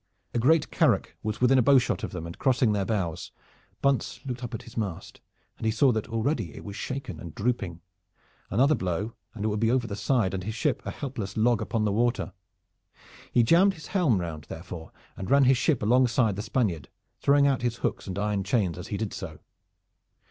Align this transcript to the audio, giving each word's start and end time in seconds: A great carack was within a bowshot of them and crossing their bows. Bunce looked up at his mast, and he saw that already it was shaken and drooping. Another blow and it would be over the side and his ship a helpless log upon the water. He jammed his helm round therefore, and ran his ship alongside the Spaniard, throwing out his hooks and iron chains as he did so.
A 0.33 0.39
great 0.39 0.71
carack 0.71 1.15
was 1.21 1.39
within 1.41 1.59
a 1.59 1.61
bowshot 1.61 2.03
of 2.03 2.11
them 2.11 2.25
and 2.25 2.39
crossing 2.39 2.73
their 2.73 2.85
bows. 2.85 3.31
Bunce 3.83 4.19
looked 4.25 4.43
up 4.43 4.55
at 4.55 4.63
his 4.63 4.75
mast, 4.75 5.21
and 5.59 5.65
he 5.67 5.71
saw 5.71 5.91
that 5.91 6.09
already 6.09 6.55
it 6.55 6.63
was 6.65 6.75
shaken 6.75 7.19
and 7.19 7.35
drooping. 7.35 7.81
Another 8.49 8.73
blow 8.73 9.13
and 9.35 9.45
it 9.45 9.49
would 9.49 9.59
be 9.59 9.69
over 9.69 9.85
the 9.85 9.95
side 9.95 10.33
and 10.33 10.43
his 10.43 10.55
ship 10.55 10.81
a 10.87 10.89
helpless 10.89 11.37
log 11.37 11.61
upon 11.61 11.85
the 11.85 11.91
water. 11.91 12.33
He 13.31 13.43
jammed 13.43 13.75
his 13.75 13.85
helm 13.93 14.19
round 14.19 14.45
therefore, 14.45 14.91
and 15.15 15.29
ran 15.29 15.43
his 15.43 15.59
ship 15.59 15.83
alongside 15.83 16.35
the 16.35 16.41
Spaniard, 16.41 16.89
throwing 17.19 17.45
out 17.45 17.61
his 17.61 17.75
hooks 17.85 18.07
and 18.07 18.17
iron 18.17 18.43
chains 18.43 18.79
as 18.79 18.87
he 18.87 18.97
did 18.97 19.13
so. 19.13 19.37